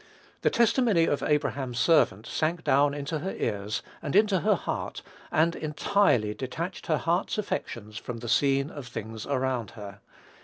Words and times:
The 0.41 0.49
testimony 0.49 1.03
of 1.05 1.21
Abraham's 1.21 1.77
servant 1.77 2.25
sank 2.25 2.63
down 2.63 2.95
into 2.95 3.19
her 3.19 3.33
ears, 3.35 3.83
and 4.01 4.15
into 4.15 4.39
her 4.39 4.55
heart, 4.55 5.03
and 5.31 5.55
entirely 5.55 6.33
detached 6.33 6.87
her 6.87 6.97
heart's 6.97 7.37
affections 7.37 7.97
from 7.97 8.17
the 8.17 8.27
scene 8.27 8.71
of 8.71 8.87
things 8.87 9.27
around 9.27 9.69
her. 9.77 9.99